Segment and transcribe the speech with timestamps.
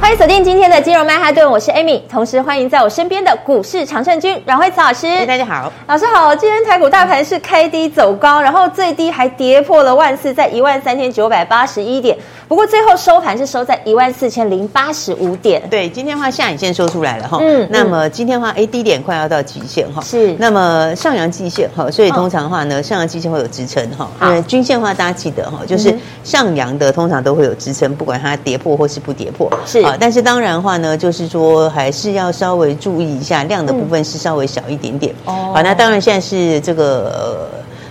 [0.00, 5.06] 欢迎锁定今天的金融曼哈顿，我是 Amy，同时欢迎在我身边的股市常胜军阮慧慈老师。
[5.26, 6.34] 大家好，老师好。
[6.34, 12.16] 今天台股大盘是开低走高，然后最低还跌破了万四，在一万三千九百八十一点。
[12.48, 15.62] 不过最后收盘是收在一万四千零八十五点。
[15.70, 17.38] 对，今天的话下影线收出来了哈。
[17.40, 17.68] 嗯。
[17.70, 20.00] 那么今天的话，哎，低点快要到极限哈。
[20.02, 20.34] 是。
[20.38, 24.10] 那么上扬季线哈，所以通常的话呢，哦、上扬季线会有支撑哈。
[24.22, 29.48] 因为均线的话，大家记得哈，就是上扬的通常都会有支撑，不管它跌破或是不跌破。
[29.66, 29.80] 是。
[29.90, 35.14] 啊，但是当然的话呢，就是说还是要稍微注意一下量的部分是稍微小一点点。
[35.24, 35.52] 哦。
[35.54, 37.48] 好，那当然现在是这个。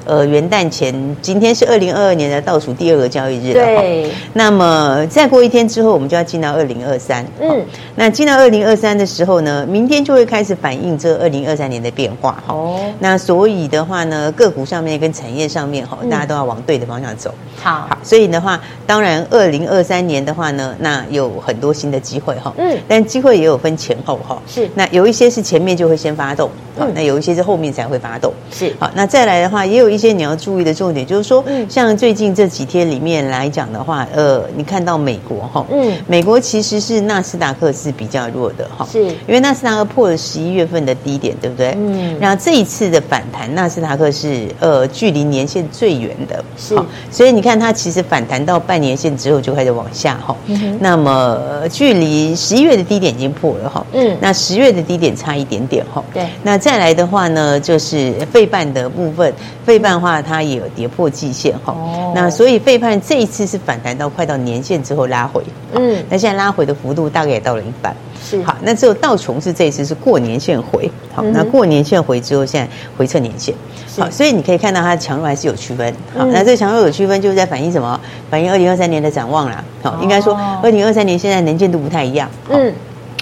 [0.09, 3.63] 呃呃，元旦前，今天是二零二二年的倒数第二个交易日了。
[3.63, 4.11] 对。
[4.33, 7.23] 那么再过一天之后，我们就要进到二零二三。
[7.39, 7.63] 嗯。
[7.95, 12.43] 那进到二零二三的时候呢，明天就会开始反映这二零二三年的变化。
[12.47, 12.79] 哦。
[12.97, 17.31] 那所以的话呢，个股上面跟产业上面哈，大家都要往对的方向走。
[17.61, 17.87] 好。
[17.87, 17.97] 好。
[18.01, 22.51] 所以的话，当然二零二三年的话呢，那有很多新的机会哈。
[22.57, 22.75] 嗯。
[22.87, 24.41] 但机会也有分前后哈。
[24.47, 24.67] 是。
[24.73, 28.33] 那有一些是前面就会先发动，好，那有一些是后面才会发动。
[28.51, 28.75] 是。
[28.79, 29.98] 好，那再来的话，也有一。
[29.99, 39.03] 一些你要注意的重点就是说，像最近这几天里面来讲的话，呃，你看到美国哈，嗯，美国其实是纳斯达克是比较弱的哈，是。
[39.03, 41.75] 因为纳斯达克破了十一月份的低点，对不对？
[41.75, 46.79] 嗯，然后这一次的反弹，纳斯达克是呃距离年线最远的，是，
[47.11, 59.33] 所以你看它其实反弹到半年线之后就开始往下哈，嗯，那么距离十一月的低点已经破了哈，嗯，那十月的低点差一点点哈，对，那再来的话呢，就是费半的部分，
[59.65, 59.88] 费半。
[59.91, 65.41] 的话，它也有跌破季线哈，哦、那所以费半这一次是反弹到快到年线之后拉回，
[65.73, 68.41] 嗯，那现在拉回的幅度大概也到了一半，是。
[68.43, 73.53] 好，那只有道琼是这一次是过年线回，好，嗯、那过年线回之后，现在回测年线，
[73.97, 77.99] 好，所以你可以看到它的强弱还是有区分，好，嗯、那这个强弱有区分就是在反映什么？
[78.29, 80.33] 反映二零二三年的展望啦，好，应该说
[80.63, 82.73] 二零二三年现在能见度不太一样，嗯。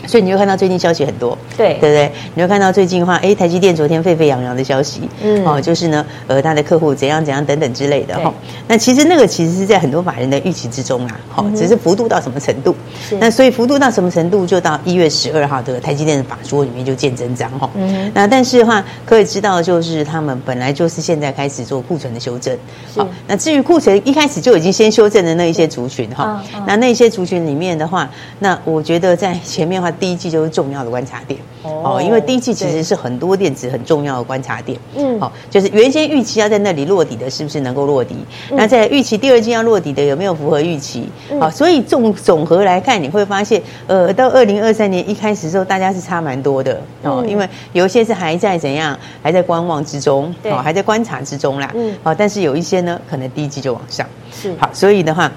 [0.08, 2.12] 所以你会看到最近消息很多，对对不对？
[2.34, 8.34] 你会看到最近的话，哎，台积电昨天沸沸扬扬的消息，嗯，哦，就是呢，呃，他的客户怎样怎样等等之类的哈、哦。
[8.70, 12.74] 那其实那个其实是在很多法人的预期之中啊，好、哦，只是幅度到什么程度。
[13.20, 17.68] 那所以幅度到什么程度，就到一月十二号的台积电的法说里面就见真章哈。
[17.68, 18.10] 哦、嗯。
[18.14, 22.58] 那但是的话，可以知道就是他们本来就是现在开始做库存的修正。
[22.96, 29.94] 好、哦，那至于库存一开始就已经先修正的那一些族群哈，哦、那那些族群里面的话，那我觉得在前面的话。
[30.00, 31.40] 第一季就是重要的观察点。
[31.64, 38.16] 哦，因为第一季其实是很多电子很重要的观察点，嗯，好，就是原先预期要在那里落底的，是不是能够落底？
[38.52, 41.10] 那在预期第二季要落底的有没有符合预期？
[41.40, 46.80] 好，所以总总和来看，你会发现，呃，到二零二三年一开始的时候，大家是差蛮多的。
[47.04, 54.54] 哦，因为有一些是还在怎样，还在观望之中，哦，还在观察之中啦，嗯，好，但是有一些呢，可能第一季就往上，是。
[54.58, 55.30] 好，所以的话。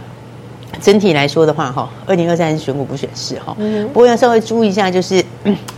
[0.80, 3.56] 整体来说的话，哈，二零二三是选股不选市，哈。
[3.92, 5.22] 不过要稍微注意一下，就是，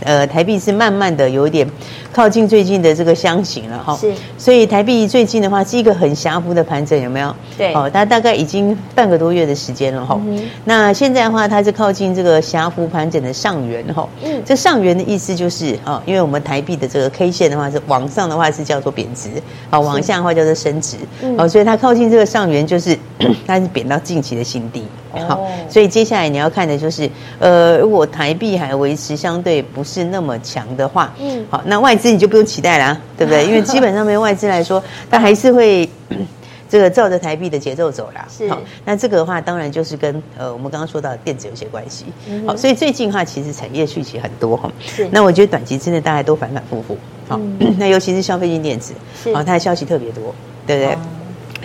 [0.03, 1.69] 呃，台币是慢慢的有一点
[2.11, 3.95] 靠近最近的这个箱型了，哈。
[3.97, 4.13] 是。
[4.37, 7.35] 所以台币最近的话是一个很狭幅的盘整，有没有？
[7.57, 7.73] 对。
[7.73, 10.19] 哦，它大概已经半个多月的时间了，哈。
[10.65, 14.07] 那现在的话，它是靠近这个狭幅盘整的上缘，哈。
[14.23, 14.41] 嗯。
[14.45, 19.29] 这上缘的意思就是，啊，因为我们台币的这个 K 线的话是往上的话是叫做贬值，
[19.69, 20.97] 啊，往下的话叫做升值，
[21.37, 22.97] 哦，所以它靠近这个上缘就是
[23.45, 24.83] 它是贬到近期的新低。
[25.21, 27.09] 好，所以接下来你要看的就是，
[27.39, 33.45] 呃，如果台币还维持相对不是那么强的话，嗯，好，那外资你就不用期待啦啊，对不对？
[33.47, 35.87] 因为基本上没有外资来说，它还是会
[36.69, 38.25] 这个照着台币的节奏走啦。
[38.29, 42.05] 是，好，那这个的话，当然就是跟呃我们刚刚说到的电子有些关系。
[42.47, 44.71] 好，所以最近的话，其实产业讯息很多哈。
[44.83, 46.97] 是，那我觉得短期之内大家都反反复复。
[47.27, 47.39] 好，
[47.77, 48.93] 那尤其是消费性电子，
[49.23, 50.33] 是，好，它的消息特别多，
[50.65, 50.97] 对不对？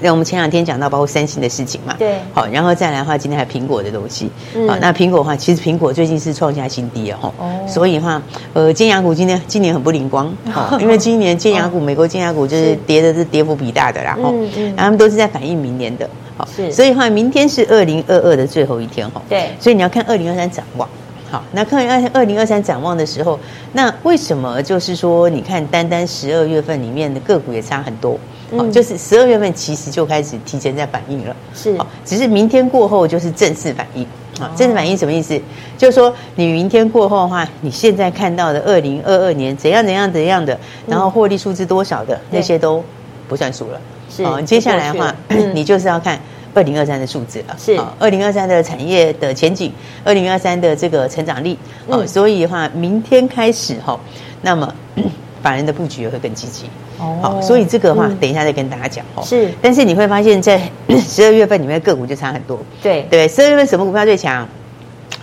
[0.01, 4.31] 那我们前两天讲到包括三星的事情嘛，对，好，然后再来的话，今天还有苹果的东西，
[4.67, 8.23] 好，那苹果的话，其实苹果最近是创下新低了哈，哦，所以的话，
[8.53, 20.89] 呃，尖牙股今天今年很不灵光， 好，因为今年尖牙股，美国尖牙股就是跌的是跌幅比大的啦，哈，嗯嗯，他们都是在反映明年的，好，是，所以的话，明天是二零二二的最后一天哈，对，所以你要看二零二三展望，
[21.31, 23.39] 好，那看二二零二三展望的时候，
[23.73, 28.19] 那为什么就是说，你看单单十二月份里面的个股也差很多？
[28.51, 34.07] 哦，就是十二月份其实就开始提前在反应了，是，只是明天过后就是正式反应。
[34.41, 35.41] 啊，正式反应什么意思？
[35.77, 40.57] 就是说你明天过后的话，你现在看到的二零二二年怎样怎样怎样的，
[40.87, 42.83] 然后获利数字多少的那些都
[43.29, 43.81] 不算数了。
[44.09, 45.15] 是，哦，接下来的话，
[45.53, 46.19] 你就是要看
[46.55, 47.57] 二零二三的数字了。
[47.59, 49.73] 是，二零二三的产业的前景，
[50.05, 51.59] 二零二三的这个成长力。
[51.89, 53.99] 哦，所以的话，明天开始哈，
[54.43, 54.73] 那么
[55.49, 56.67] 法人的布局也会更积极。
[56.99, 59.23] 哦，好，所以这个的话，等一下再跟大家讲哦。
[59.25, 60.61] 是，但是你会发现在
[61.01, 62.59] 十二月份里面个股就差很多。
[62.83, 64.47] 对对，十二月份什么股票最强？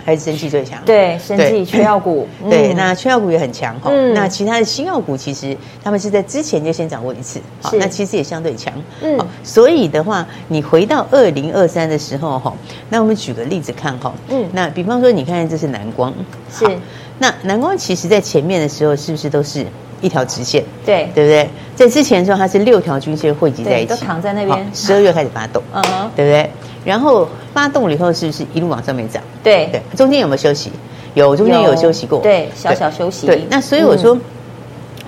[0.04, 0.80] 还是生气最强？
[0.84, 2.28] 对，生气缺药股。
[2.48, 3.90] 对，那缺药股也很强哈。
[4.14, 8.72] 那其他的新药股其实他们是在之前就先掌握一次，好，那其实也相对强。
[9.02, 12.52] 嗯，所以的话，你回到二零二三的时候哈，
[12.88, 14.12] 那我们举个例子看哈。
[14.28, 16.12] 嗯，那比方说，你看这是南光，
[16.52, 16.64] 是。
[17.18, 19.66] 那南光其实在前面的时候是不是都是？
[20.00, 21.48] 一条直线，对对不对？
[21.74, 24.70] 在之前的时候，它是六条均线汇集在一起，都躺在那边。
[24.72, 26.50] 十二月开始发动，嗯哼，对不对？
[26.84, 29.22] 然后发动了以后，是不是一路往上面涨？
[29.42, 30.70] 对对，中间有没有休息？
[31.14, 33.26] 有，中间有休息过，对，小小休息。
[33.26, 34.16] 对，那所以我说，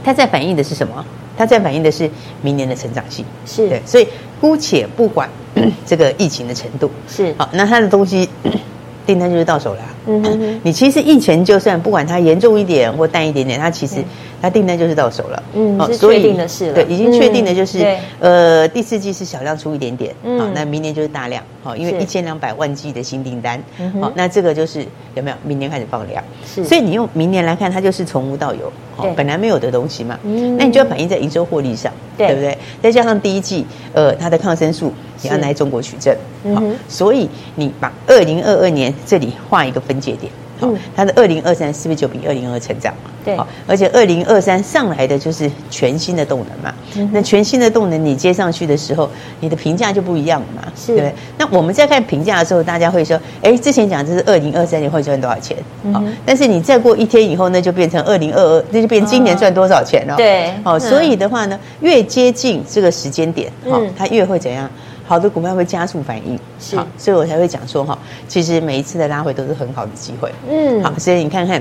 [0.02, 1.04] 它在反映的是什么？
[1.36, 2.10] 它在反映的是
[2.42, 3.24] 明年的成长性。
[3.46, 4.08] 是对，所以
[4.40, 5.28] 姑且不管
[5.86, 8.28] 这个疫情的程度，是好，那它的东西
[9.06, 9.80] 订单就是到手了。
[10.08, 13.96] 嗯哼，你其实疫情就算不管它严重一点或淡一点点，它其实。
[14.40, 17.84] 它订单就是到手了，嗯，是确定的事了，对，已经确定的就是，
[18.20, 23.60] 呃，第四季是小量出一点点，好，那明年就是大量，好，因为一千两百万剂的新订单，
[24.00, 25.36] 好，那这个就是有没有？
[25.42, 32.32] 明年开始放量，是，所以你用明年来看，它就是从无到有，好，本来没有的东西嘛，嗯，那你就要反映在营收获利上，对。
[32.32, 32.56] 不对？
[32.80, 34.92] 再加上第一季，呃，它的抗生素
[35.24, 36.16] 也要来中国取证，
[36.54, 40.30] 好，所以你把二零二二年这里画一个分界点。
[40.60, 43.10] 好，它的二零二三是不是就比二零二成长嘛？
[43.24, 46.74] 对，而且二零二三上来的就是全新的动能嘛。
[46.96, 49.08] 嗯、那全新的动能你接上去的时候，
[49.38, 50.72] 你的评价就不一样了嘛？
[50.74, 51.14] 是，对。
[51.38, 55.56] 那我们在看评价的时候，大家会说，哎，之前讲这是二零二三年会赚多少钱？
[55.92, 60.16] 好、嗯，但是你再过一天以后，那就变成二零二二，那就变今年赚多少钱了？
[60.16, 64.68] 对，好，所以的话呢，越接近这个时间点，好，它越会怎样？
[65.08, 71.60] 好的股票会加速反应，是，所以我才会讲说哈，其实每一次的拉回都是很好的机会，嗯，好，所以你看看，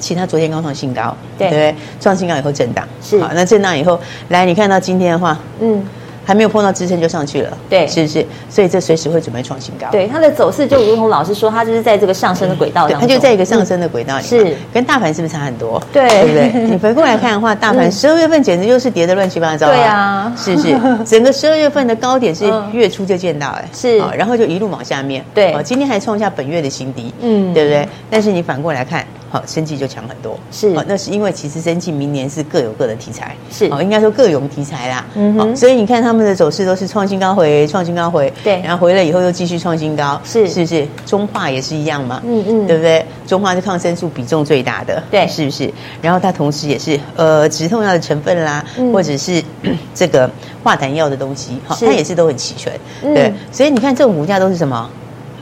[0.00, 1.74] 其他昨天刚创新高，对不对？
[2.00, 3.98] 创新高以后震荡，是，好，那震荡以后，
[4.30, 5.86] 来，你看到今天的话，嗯。
[6.24, 8.26] 还没有碰到支撑就上去了，对，是不是？
[8.48, 9.86] 所以这随时会准备创新高。
[9.90, 14.24] 对，它的走势就如同老师说，它就是在这个上升的轨道上，它就在一个上升的轨道里。
[14.24, 15.82] 是，跟大盘是不是差很多？
[15.92, 16.62] 对，对不对？
[16.70, 19.66] 你回过来看的话，大盘十二月份简直就是跌的乱七八糟。
[19.66, 20.74] 对啊，是不是？
[21.04, 25.24] 整个十二月份的高点是月初就见到，哎，是，然后就一路往下面。
[25.34, 27.88] 对，今天还创下本月的新低，嗯，对不对？
[28.10, 29.04] 但是你反过来看。
[29.34, 40.86] 好，生技就强很多，是，那是因为其实生技明年是各有各的题材，是，哦，应该说各有题材啦，嗯哼，所以你看他们的走势都是创新高回，创新高回，对，然后回来以后又继续创新高，是，是不是？
[41.04, 43.04] 中化也是一样嘛，嗯嗯，对不对？
[43.26, 45.68] 中化是抗生素比重最大的，对，是不是？
[46.00, 49.42] 然后它同时也是呃止痛药的成分啦，或者是
[49.96, 50.30] 这个
[50.62, 52.72] 化痰药的东西，好，它也是都很齐全，
[53.02, 54.88] 对，所以你看这种股价都是什么？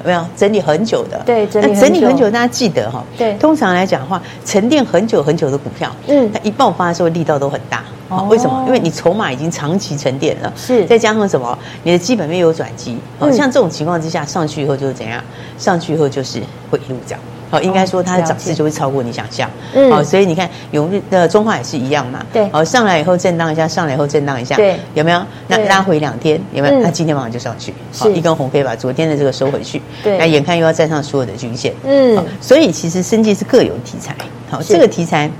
[0.02, 1.20] 有没有整理很久的？
[1.24, 1.80] 对，整理很久。
[1.80, 3.02] 那整理很久，大家记得哈。
[3.16, 7.82] 对，通常来讲的话，沉淀很久很久的股票，嗯，它一爆发的时候力道都很大。
[8.08, 8.64] 哦，为什么？
[8.66, 10.84] 因为你筹码已经长期沉淀了，是。
[10.84, 11.56] 再加上什么？
[11.82, 12.98] 你的基本面有转机。
[13.18, 15.22] 哦，像这种情况之下，上去以后就是怎样？
[15.56, 16.40] 上去以后就是
[16.70, 17.18] 会一路涨。
[17.52, 19.48] 哦，应该说它的涨势就会超过你想象。
[19.74, 22.24] 嗯，哦，所以你看永日的中化也是一样嘛。
[22.32, 22.48] 对。
[22.50, 24.56] 哦，上来以后震荡一下，上来以后震荡一下。
[24.56, 24.76] 对。
[24.94, 25.22] 有没有？
[25.48, 26.80] 那拉回两天，有没有？
[26.80, 27.74] 那今天晚上就上去。
[27.94, 29.82] 好，一根红 K 把昨天的这个收回去。
[30.02, 30.16] 对。
[30.16, 31.74] 那眼看又要站上所有的均线。
[31.84, 32.24] 嗯。
[32.40, 34.16] 所以其实生计是各有题材。
[34.50, 35.30] 好，这个题材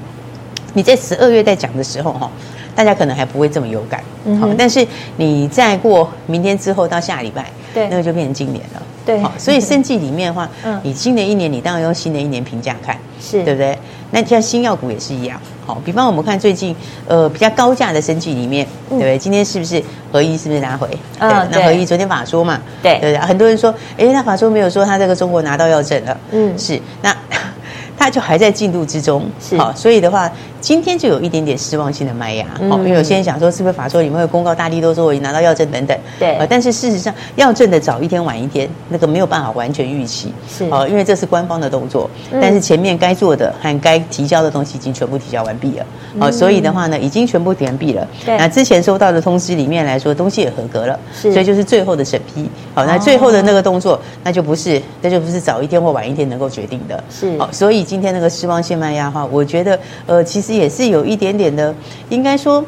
[0.75, 2.31] 你在十二月在讲的时候哈，
[2.75, 4.03] 大家可能还不会这么有感。
[4.25, 4.39] 嗯。
[4.39, 4.87] 好，但是
[5.17, 8.83] 你再过明天之后到下礼拜，对，那个就变成今年了。
[9.05, 13.77] 对，好，所以生计里面的话， 嗯，你新的一年，你当然用新的一年评价看，是对不对？
[14.13, 16.77] 那像新药股也是一样，好，比方我们看最近，
[17.09, 19.19] 呃，比较高价的生计里面，对不对？
[19.19, 20.87] 今天是不是合一是不是拿回？
[21.19, 27.13] 嗯，那合一昨天法说嘛，对对对，很多人说，哎，那法说没有说他这个中国拿到药证了，嗯，是，那
[27.99, 30.31] 他就还在进度之中，是，好，所以的话。
[30.63, 45.87] 今天就有一点点失望性的卖压，哦，因为有些人想说是不是法说你们会公告大力多说我已经拿到药证等等，对，但是事实上药证的早一天晚一天，那个没有办法完全预期，是，哦，因为这是官方的动作，但是前面该做的和该提交的东西已经全部提交完毕了，
[46.21, 59.77] 哦，所以的话呢，已经全部完毕了，对，那之前收到的通知里面来说，东西也合格了，是，所以就是最后的审批，好，那最后的那个动作，那就不是，那就不是早一天或晚一天能够决定的，是，好，所以今天那个失望性卖压的话，我觉得，
[60.07, 60.52] 呃，其实。
[60.53, 61.75] 也是有一点点的，
[62.09, 62.65] 应该说，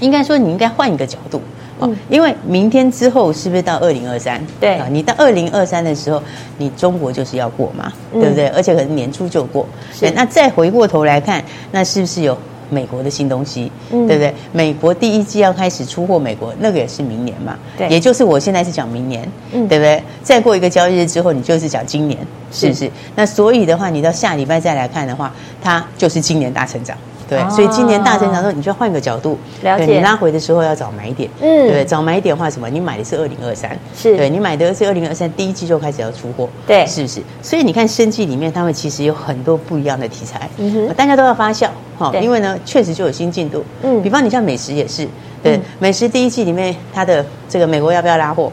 [0.00, 1.40] 应该说，你应该换一个角度，
[1.80, 4.40] 嗯，因为明天之后是不是到二零二三？
[4.60, 6.22] 对啊，你到二零二三的时候，
[6.58, 8.48] 你中国就是要过嘛，对不对？
[8.48, 9.66] 而且可能年初就过。
[9.98, 12.36] 对，那再回过头来看，那是不是有？
[12.70, 14.34] 美国的新东西，嗯、对不对？
[14.52, 20.02] 美国第一季要开始出货，美国那个也是明年嘛，对，也就是我现在是讲明年，嗯，对不对？
[20.22, 22.18] 再过一个交易日之后，你就是讲今年，
[22.50, 22.86] 是不是？
[22.86, 26.96] 是那所以的话，你到下礼拜再来看的话，它就是今年大成长。
[27.30, 29.86] 对，所以今年大成长的时候，你就要换个角度，了解。
[29.86, 32.68] 你拉回的时候要找买点，嗯，对，找买点的话什么？
[32.68, 37.22] 你买的是二零二三，是对，你买的是二零二三第一季就开始要出货，对，是不是？
[37.40, 45.06] 所以你看生计里面，他们其实有很多不一样的题材，嗯哼，大家都要发酵哈，因为呢，确实就有新进度，嗯，比方你像美食也是，
[45.40, 48.50] 对，美食第一季里面它的这个美国要不要拉货？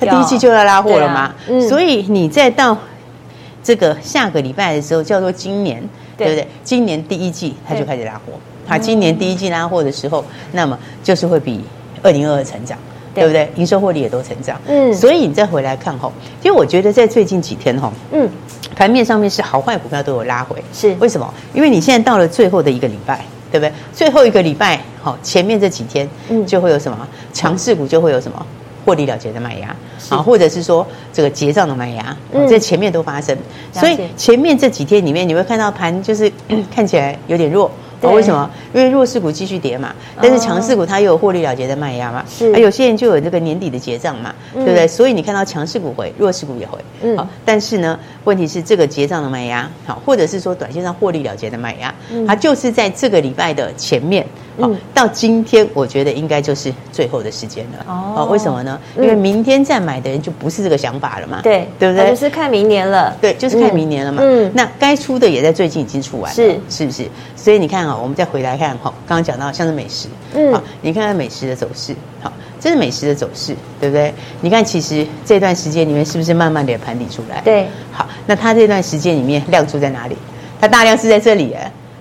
[0.00, 2.74] 它第一季就要拉货了嘛，嗯，所以你再到
[3.62, 5.86] 这个下个礼拜的时候，叫做今年。
[6.16, 6.46] 对不对？
[6.62, 8.32] 今年第一季它就开始拉货，
[8.66, 11.60] 它，今年第一季拉货的时候，那么就是会比
[12.02, 12.78] 二零二二成长，
[13.14, 13.48] 对不对？
[13.56, 18.28] 营收获利也都成长，嗯，所以你再回来看吼，其实我觉得在最近几天吼，嗯，
[18.76, 21.32] 盘面上面是好坏股票都有拉回，是为什么？
[21.52, 23.72] 因为你现在到了最后的一个礼拜，对不对？
[23.92, 28.46] 最后一个礼拜，好，前面这几天，嗯，就会有什么强势股就会有什么。
[28.84, 29.74] 获利了结的卖压
[30.10, 33.36] 啊，或者是说这个结账的卖压，嗯，在前面都发生，
[33.72, 36.30] 所以前面这几天里面，你会看到盘就是
[36.74, 37.70] 看起来有点弱。
[38.12, 38.50] 为什么？
[38.74, 44.86] 因为弱势股继续跌嘛，但是强势股它又有获利了结的卖压嘛，是，有些人就有这个年底的结账嘛，对不对？
[44.86, 51.94] 所以你看到强势股回，弱势股也回，嗯，好，但是呢，问题是这个结账的卖压，好，或者是说短线上获利了结的卖压，
[52.26, 54.26] 它就是在这个礼拜的前面，
[54.60, 58.78] 好，到今天我觉得应该就是最后的时间了，哦，为什么呢？
[58.96, 62.08] 因为明天再买的人就不是这个想法了嘛，对，对不对？
[62.10, 67.08] 就是看明年了，对，就是看明年了嘛，嗯，那该出的也在最近已经出完了，是，是不是？
[67.34, 67.98] 所以你看啊。
[68.04, 72.30] 我们再回来看哈，刚刚讲到像是美食，嗯，好，你看看美食的走势，好，
[72.60, 74.12] 这是美食的走势，对不对？
[74.42, 77.40] 你看，其实这段时间里面是不是慢慢的盘底出来？
[77.40, 80.14] 对，好，那它这段时间里面量出在哪里？
[80.60, 81.54] 它大量是在这里，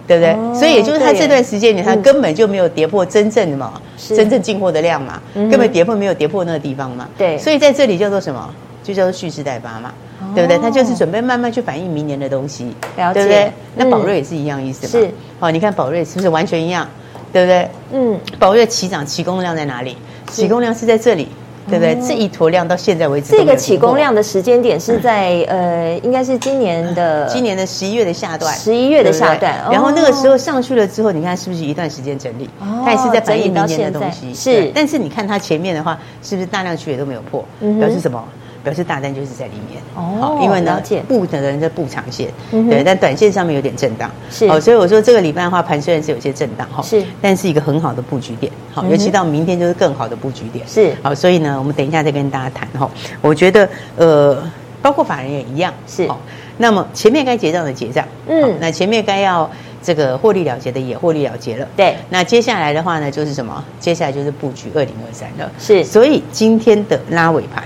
[0.08, 0.34] 对不对？
[0.34, 8.54] 哦、所以也就是它这段时间里，它根本就没有跌破真正的嘛，是真正进货的量嘛，根本跌破没有跌破那个地方嘛，对，所以在这里叫做什么？
[8.84, 9.94] 就叫做蓄势待发嘛。
[10.34, 10.58] 对不对？
[10.58, 13.52] 它就是准备慢慢去反映明年的东西，对不对？
[13.76, 15.06] 那宝瑞也是一样意思嘛。
[15.06, 16.88] 是，好，你看宝瑞是不是完全一样？
[17.32, 17.70] 对不对？
[17.92, 19.98] 嗯，宝瑞起涨起攻量在哪里？
[20.32, 21.28] 起攻量是在这里，
[21.70, 21.96] 对不对？
[22.08, 29.54] 这一坨量到现在为止，这个起工量的时间点是在 呃，应该是今年的今年的十一月的下段，十一月的下段。
[29.72, 32.50] 然后那个时候上去了之后，你看是不是一段时间整理？
[32.84, 34.34] 它也是在反映明年的东西。
[34.34, 37.44] 是，但是你看它前面的话，是不是大量区也都没有破？
[37.80, 38.24] 表示什么？
[38.64, 39.82] 表示大单就是在里面。
[39.96, 52.90] 哦，因为呢，布的人在布长线，对，但短线上面有点震荡，是，好，所以我说这个礼拜的话，盘虽然是有些震荡哈，是，但是一个很好的布局点，好，尤其到明天就是更好的布局点，是，好，所以呢，我们等一下再跟大家谈哈，
[53.22, 54.42] 我觉得呃，
[54.82, 56.10] 包括法人也一样，是，
[56.58, 59.48] 那么前面该结账的结账，嗯，那前面该要
[59.84, 63.64] 这个获利了结的也获利了结了，对，那接下来的话呢，就是什么？
[63.80, 67.64] 接下来就是布局二零二三了，是，所以今天的拉尾盘。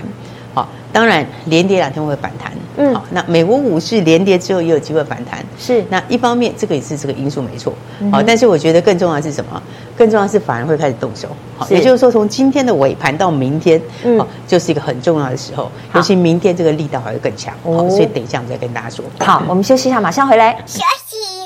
[0.98, 2.50] 当然，连跌两天会反弹。
[2.76, 5.38] 嗯，好，那美国股市连跌之后也有机会反弹。
[5.56, 7.72] 是，那一方面这个也是这个因素没错。
[8.10, 9.62] 好、但是我觉得更重要的是什么？
[9.96, 11.28] 更重要的是反而会开始动手。
[11.56, 15.70] 好是，也就是说从今天的尾盘到明天，嗯，就是一个很重要的时候。
[15.94, 17.54] 尤其明天这个力道还会更强。
[17.62, 19.04] 好，所以等一下我们再跟大家说。
[19.20, 20.60] 好，我们休息一下，马上回来。
[20.66, 21.37] 休息。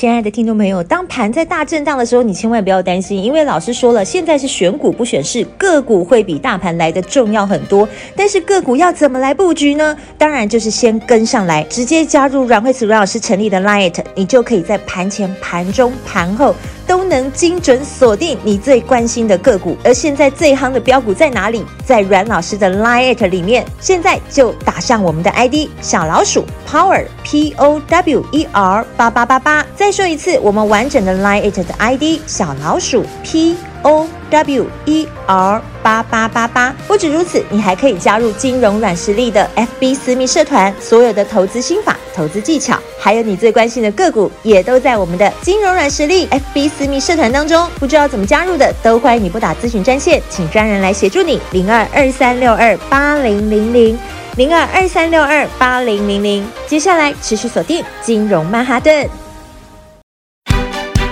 [0.00, 7.86] 亲爱的听众朋友，当盘在大震荡的时候，你千万不要担心，因为老师说了，现在是选股不选市，个股会比大盘来的重要很多。
[8.16, 9.94] 但是个股要怎么来布局呢？
[10.16, 16.54] 当然就是先跟上来，直接加入阮慧慈阮老师成立的 Lite，你就可以在盘前、盘中、盘后
[16.90, 19.76] 都能精准锁定你最关心的个股。
[19.84, 21.64] 而现在最夯的标股在哪里？
[21.84, 32.18] 在阮老师的 Line 里面，现在就打上我们的 ID 小老鼠 Power P O W E R 八八八八，再说一次，我们完整的 Line it 的 ID
[32.26, 36.74] 小老鼠 P O W E R 八八八八。
[36.86, 47.68] 不止如此，你还可以加入金融软实力的 FB 私密社团，所有的投资心法、投资技巧，还有你最关心的个股，也都在我们的金融软实力 FB 私密社团当中。
[47.78, 51.40] 不知道怎么加入的，都欢迎你拨打咨询专线，请专人来协助你。
[51.52, 53.98] 零二二三六二八零零零
[54.36, 56.46] 零二二三六二八零零零。
[56.66, 59.08] 接下来持续锁定金融曼哈顿。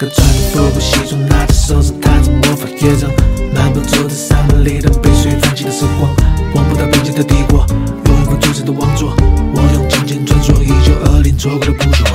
[0.00, 3.10] 个穿着复古西装，拿着手指弹着魔法乐章，
[3.54, 6.10] 漫步走在沙漠里的被水泛起的时光，
[6.54, 7.66] 望不到边界的帝国，
[8.06, 12.09] 用阳光璀璨的王座，我用金钱穿梭一九二零错过的不朽，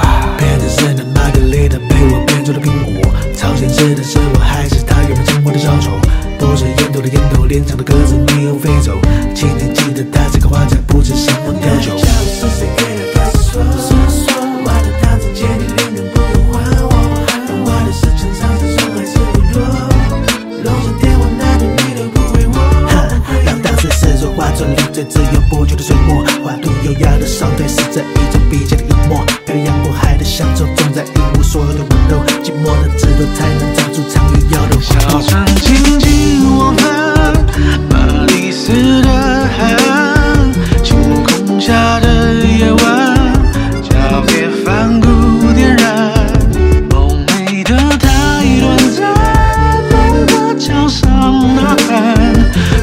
[51.88, 52.34] 看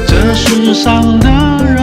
[0.07, 1.29] 这世上的
[1.65, 1.82] 人。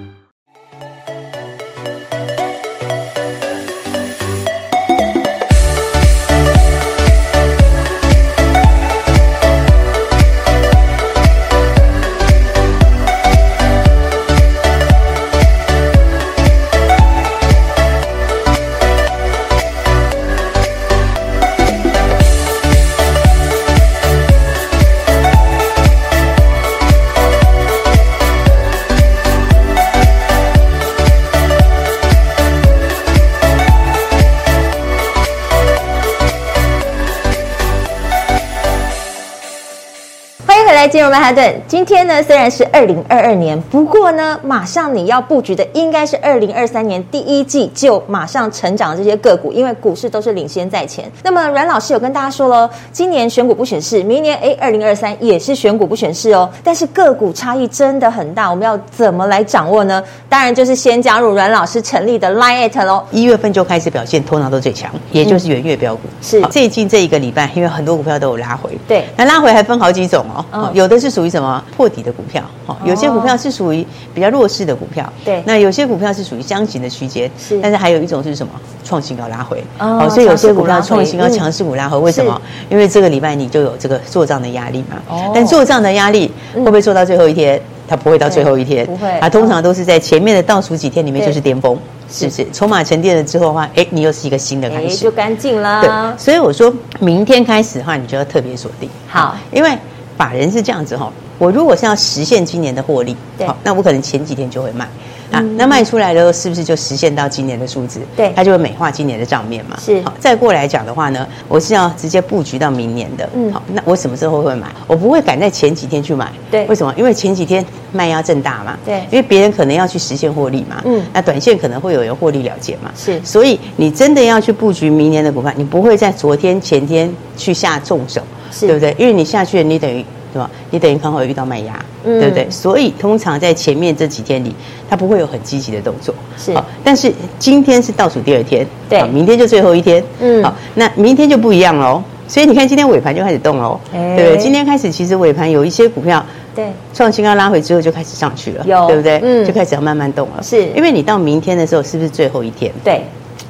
[40.87, 51.09] 金融曼哈顿，今天呢虽然是二零二二年，不过呢，马上你要布局的应该是二零二三年第一季就马上成长的这些个股，因为股市都是领先在前。
[51.23, 56.49] 那么阮老师有跟大家说喽，今年选股不选市，明年哎，二零二三也是选股不选市哦。
[56.63, 60.03] 但是个股差异真的很大，我们要怎么来掌握呢？
[60.27, 63.03] 当然就是先加入阮老师成立的 Line@ 喽。
[63.11, 66.01] 一月份就开始表现，头脑都最强，也就是元月标股。
[66.21, 70.45] 是最近这一个礼拜，因为很多股票都有拉回，对，那拉回还分好几种哦。
[70.51, 78.53] 嗯有的是属于什么破底的股票，哈，有些股票是属于比较弱势的股票，对，那有些股票是属于箱型的区间，是，但是还有一种是什么
[78.83, 82.41] 创新高拉回，哦，所以有些股票创新高强势股拉回，为什么？
[82.69, 87.61] 因为这个礼拜你就有这个做账的压力嘛，哦，但做账的压力会不会做到最后一天？
[87.87, 91.77] 它不会到最后一天，不会，它通常都是在前面的倒数几天里面就是巅峰，
[92.09, 92.47] 是不是？
[92.53, 95.81] 筹码沉淀了之后的话，哎，你又是一个新的开始，就干净了。
[95.81, 98.89] 对，所以我说明天开始的话，你就要特别锁定。
[99.09, 99.77] 好，因为
[100.21, 104.87] 法人是这样子哈，我如果是要实现今年的获利，好，那我可能前几天就会卖。
[105.31, 108.01] 啊，那卖出来了，是不是就实现到今年的数字？
[108.17, 109.79] 对，它就会美化今年的账面嘛。
[109.83, 113.27] 是，好，再过来讲的话呢，我是要直接布局到明年的。
[113.33, 114.67] 嗯，好，那我什么时候会买？
[114.87, 116.29] 我不会赶在前几天去买。
[116.51, 116.93] 对，为什么？
[116.97, 118.77] 因为前几天卖压正大嘛。
[118.85, 120.81] 对，因为别人可能要去实现获利嘛。
[120.83, 122.91] 嗯，那短线可能会有人获利了结嘛。
[122.93, 128.25] 是，所以你真的要去布局明年的股票，你不会在昨天、前天去下重手，是
[128.59, 128.95] 对不对？
[128.97, 130.05] 因为你下去了，你等于。
[130.33, 130.49] 对吧？
[130.69, 132.49] 你等于刚好会遇到卖压，嗯、对不对？
[132.49, 134.55] 所以通常在前面这几天里，
[134.89, 136.15] 它不会有很积极的动作。
[136.37, 140.01] 是，但是今天是倒数第二天，对，明天就最后一天。
[140.21, 142.01] 嗯，好，那明天就不一样喽。
[142.29, 144.37] 所以你看，今天尾盘就开始动喽，欸、对不对？
[144.41, 149.19] 今天开始，其实尾盘有一些股票，对，创新高拉回之后就开始上去了，有，对不对？
[149.21, 150.41] 嗯，就开始要慢慢动了。
[150.41, 152.71] 是，因为你到明天的时候，是不是最后一天？
[152.85, 153.01] 对，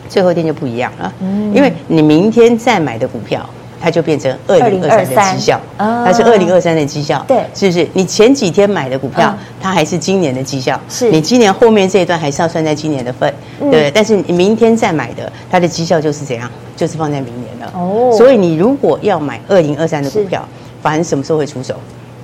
[0.10, 1.14] 最后一天就不一样了。
[1.22, 3.48] 嗯，因为你明天再买的股票。
[3.82, 7.88] 它就变成二零二三的绩效，它是二零二三的绩效，对，是不是？
[7.94, 13.92] 你前几天买的股票，它还是今年的绩效，是你今年后面这一段还是要算在今年的份，对不对？
[13.92, 16.50] 但是你明天再买的，它的绩效就是怎样？
[16.76, 17.72] 就是放在明年了。
[17.76, 20.48] 哦，所以你如果要买二零二三的股票，
[20.82, 21.76] 反正什么时候会出手？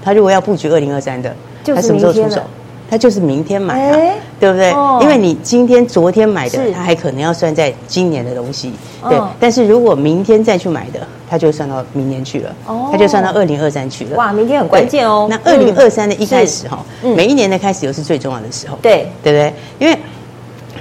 [0.04, 2.42] 他如果要布局二零二三的，他什么时候出手？
[2.90, 3.98] 他就是明天买的，
[4.40, 4.72] 对不对？
[5.02, 8.74] 因为你今天、昨天买的，他还可能要算在今年的东西，
[9.10, 9.20] 对。
[9.40, 12.56] 但是如果明天再去买的，他就算到明年去了，
[12.92, 14.18] 他就算到二零二三去了。
[14.18, 15.28] 哇，明天很关键哦。
[15.30, 16.80] 那二零二三的一开始哈，
[17.16, 19.54] 每一年的开始又是最重要的时候，对，对不对？
[19.80, 19.98] 因为。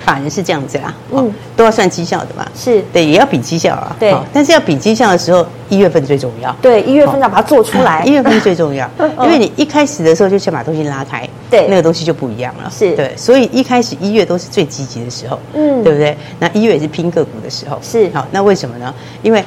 [0.07, 2.81] 法人是这样子啦，嗯，都要算绩效的嘛，是。
[2.93, 4.15] 对，也要比绩效啊，对。
[4.33, 8.89] 但是要比绩效的时候，一月份最重要，对，一月份要把它做出来， 一月份最重要，
[9.25, 12.95] 因为你一开始的时候就先把东西拉开，对，那个东西就不一样了，是。
[12.95, 16.17] 对，所以一开始一月都是最积极的时候，嗯，对不对？
[16.39, 18.09] 那一月也是拼个股的时候，是。
[18.15, 18.95] 好，那为什么呢？
[19.25, 19.45] 因为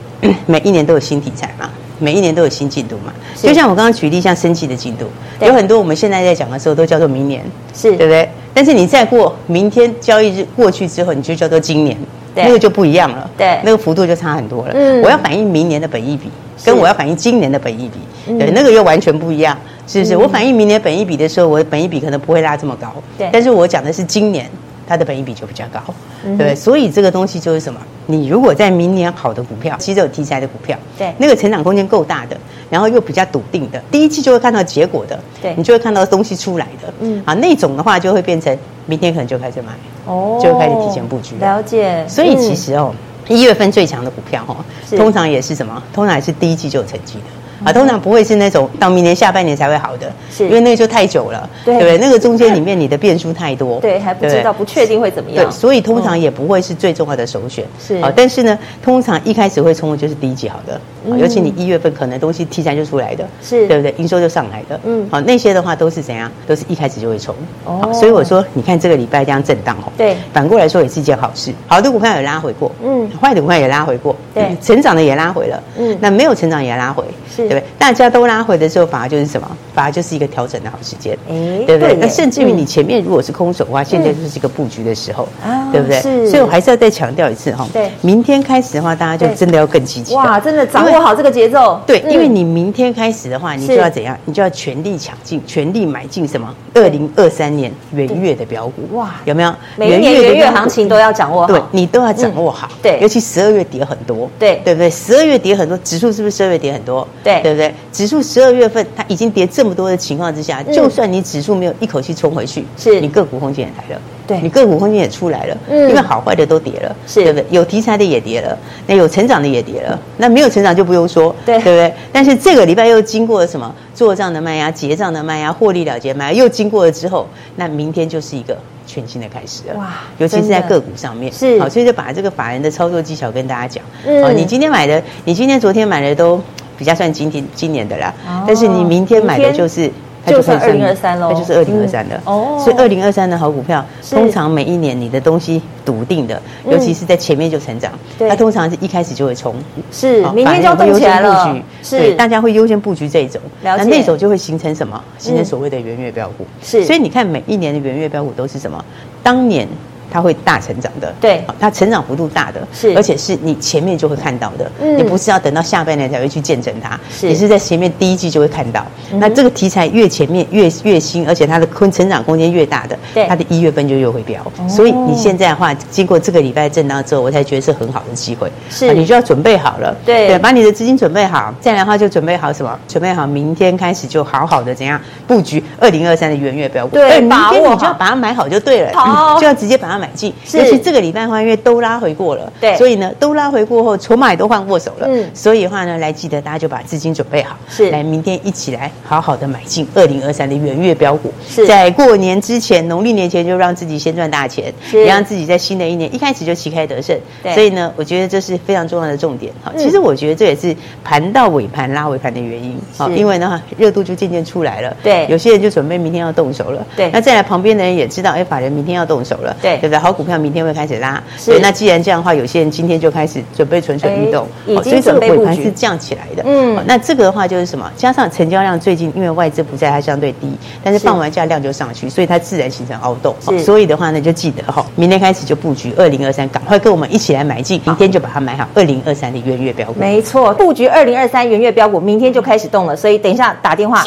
[0.44, 1.70] 每一年都有新题材嘛。
[1.98, 5.06] 每一年都有新进度嘛，就像我刚刚举例，像生技的进度，
[5.40, 7.96] 有很多我们现在在讲的时候都叫做明年，是。
[7.96, 8.28] 对不对？
[8.54, 11.96] 但是你再过明天交易日过去之后，你就叫做今年，
[12.34, 14.72] 那个就不一样了，对，那个幅度就差很多了。
[14.74, 16.30] 嗯，我要反映明年的本益比，
[16.64, 20.16] 跟我要反映今年的本益比，对，那个又完全不一样，是不是？
[20.16, 24.48] 我反映明年本益比的时候，我的本益比可能不会拉这么高，对，但是我讲的是今年。
[24.86, 25.80] 它的本益比就比较高，
[26.22, 27.80] 对，对，所以这个东西就是什么？
[28.06, 32.36] 你如果在明年好的股票，其实有题材的股票，对，那个成长空间够大的，
[32.68, 39.72] 然后又比较笃定的，第一季就会看到结果的，对，你就会看到东西出来的，嗯，啊，那种的话就会变成明天可能就开始买，
[40.06, 41.62] 哦，就会开始提前布局，了。
[41.62, 42.04] 解。
[42.08, 42.92] 所以其实哦，
[43.28, 44.56] 一月份最强的股票哦，
[44.96, 45.82] 通常也是什么？
[45.92, 47.41] 通常也是第一季就有成绩的。
[47.64, 51.98] 啊，通常不会是那种到明年下半年才会好的，是因为那个就太久了，对不对？
[51.98, 58.12] 那个中间里面你的变数太多， 对，还不知道，不确定会怎么样，对，所以通常也不会是最重要的首选，是啊。
[58.14, 60.80] 但是呢，通常一开始会冲的就是第一季好的，
[61.18, 63.94] 尤其你一月份可能东西题材就出来的，是对不对？
[63.98, 66.30] 营收就上来的，嗯，好，那些的话都是怎样？
[66.46, 67.92] 都是一开始就会冲，哦。
[67.92, 71.52] 所以我说，你看这个礼拜这样震荡哦，对，反过来说也是一件好事。
[71.68, 77.51] 好的股票也拉回过，嗯，坏的股票也拉回过，对，成长的也拉回了，嗯，那没有成长也拉回，是。
[77.52, 77.64] 对不对？
[77.78, 79.46] 大家都拉回的时候，反而就是什么？
[79.74, 81.94] 反而就是一个调整的好时间，哎，对不对？
[82.00, 85.28] 那甚至于你前面如果是空手的话，现在就是一个布局的时候，
[85.70, 86.00] 对不对？
[86.28, 91.80] 所以我还是要再强调一次哈，对，明天开始的话，大家就真的要更积极，哇，真的掌握好这个节奏。
[91.86, 94.16] 对，因为你明天开始的话，你就要怎样？
[94.24, 96.54] 你就要全力抢进，全力买进什么？
[96.74, 99.54] 二零二三年元月的标股，哇，有没有？
[99.76, 102.68] 每一年元月行情都要掌握好，对，你都要掌握好。
[102.82, 104.88] 对，尤其十二月跌很多，对，对不对？
[104.88, 107.06] 十二月跌很多，指数是不是十二月跌很多？
[107.22, 107.74] 对，对不对？
[107.92, 117.46] 指数十二月份它已经跌这么多的情况之下，就算你指数没有一口气冲回去，是你个股空间也来了，对，你个股空间也出来了，嗯，因为好坏的都跌了，是对不对？
[117.50, 121.92] 有题材的也跌了，那有成长的也跌了，那没有成长就不用说，对，对不对？
[122.12, 123.74] 但是这个礼拜又经过了什么？
[123.94, 129.74] 做账的卖压、结账的卖压、获利了结卖压，又经过了之后，那明天就是一个全新的开始了。
[129.76, 133.84] 哇，尤其是在个股上面，是好，所以就把这个法人的操作技巧跟大家讲。
[134.06, 136.40] 嗯，哦，你今天买的，你今天、昨天买的都。
[136.82, 138.12] 比较算今天今年的啦，
[138.44, 139.88] 但是你明天买的就是
[140.26, 142.20] 它就算二零二三喽，它就是二零二三的。
[142.24, 149.54] 哦，所以二零二三的好股票，通常每一年你的东西笃定的，尤其是在前面就成长，它通常是一开始就会冲，
[149.92, 151.56] 是明天就要动起来了。
[151.84, 155.00] 是，大家会优先布局这一种，那那种就会形成什么？
[155.18, 156.44] 形成所谓的元月标股。
[156.60, 158.84] 是，所以你看每一年的元月标股都是什么？
[159.22, 159.68] 当年。
[160.12, 168.84] 它会大成长的，对，它成长幅度大的，是，而且是你前面就会看到的，嗯，你不是要等到下半年才会去见证它，是，你是在前面第一季就会看到。
[169.14, 174.40] 那这个题材越前面越越新，而且它的空成长空间越大的，对，它的一月份就越会飙。
[174.68, 182.78] 所以你现在的话，经过这个礼拜震荡之后，我才觉得是很好的机会，是，你就要准备好了，对，对，把你的资金准备好，再来的话就准备好什么？
[182.86, 190.82] 准备好明天开始就好好的怎样布局二零二三的元月标股，对，明天你就要把它买好就对了，好，就要直接把它买进，是。
[190.82, 219.91] 这个礼拜的话，因为都拉回过了，对，所以呢，都拉回过后，筹码也都换过手了，嗯，所以的话呢，来记得大家就把资金准备好，是，来明天一起来好好的买进二零二三的元月标股，是，在过年之前，农历年前就让自己先赚大钱，也让自己在新的一年一开始就旗开得胜，对，所以呢，我觉得这是非常重要的重点，好，其实我觉得这也是盘到尾盘拉尾盘的原因，好，因为呢，热度就渐渐出来了，对，有些人就准备明天要动手了，对，那再来旁边的人也知道，哎，法人明天要动手了，对，对不对？
[219.98, 221.22] 好股票明天会开始拉。
[221.44, 226.42] 对，那既然这样的话，有些人今天就开始准备蠢蠢欲动，已经准备布局是降起来的。
[226.46, 227.90] 嗯，那这个的话就是什么？
[227.96, 230.52] 加上成交量最近因为外资不在，它相对低，
[230.82, 233.34] 但是放完假量就上去，所以它自然形成凹洞。
[233.58, 238.68] 所以的话呢，就记得哈，明天开始就布局二零二三，赶快跟我们一起来买进，明天就把它买好。
[238.74, 242.96] 二零二三的元月标股，没错，布局二零二三元月标股，明天就开始动了。
[242.96, 244.02] 所以等一下打电话。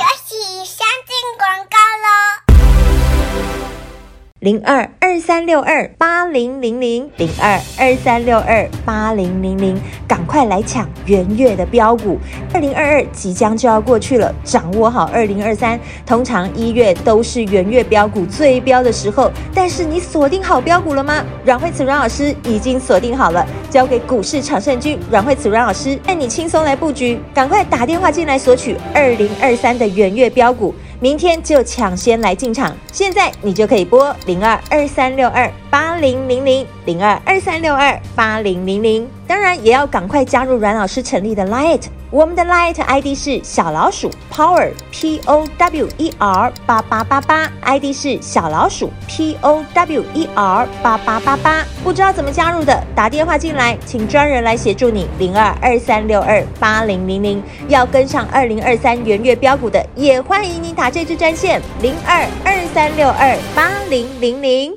[4.45, 9.75] 零二二三六二八零零零零二二三六二八零零零，
[10.07, 12.19] 赶快来抢元月的标股！
[12.53, 15.79] 二零二二即将就要过去了，掌握好二零二三。
[16.05, 21.25] 通常一月都是元月标股最标的时候，但是你锁定好标股了吗？
[21.43, 27.19] 阮慧慈阮老师已经锁定好了，交给股市常胜军阮慧慈阮老师，带你轻松来布局。
[27.33, 30.71] 赶快打电话进来索取二零二三的元月标股。
[31.05, 41.83] 明天就抢先来进场，现在你就可以拨零二二三六二八零零零零二二三六二八零零零，当然也要赶快加入阮老师成立的 Light。
[42.15, 50.29] 我们的 Light ID 是小老鼠 Power P O W E R 八八八八，ID 是小老鼠 P O W E
[50.33, 51.65] R 八八八八。
[51.83, 55.09] 不知道怎么加入的，打电话进来，请专人来协助你。
[55.19, 64.73] 零二二三六二八零零零，要跟上二零二三元月标股的，也欢迎你打这支专线零二二三六二八零零零。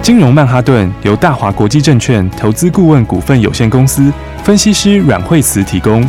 [0.00, 4.10] 金融曼哈顿由大华国际证券投资顾问股份有限公司
[4.42, 6.08] 分析师阮慧慈提供。